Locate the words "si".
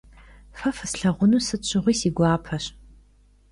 1.99-2.09